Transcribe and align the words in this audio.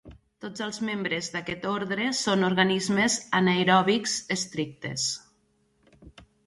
Tots 0.43 0.61
els 0.67 0.79
membres 0.87 1.29
d'aquest 1.35 1.67
ordre 1.73 2.07
són 2.21 2.47
organismes 2.49 3.19
anaeròbics 3.43 4.19
estrictes. 4.39 5.09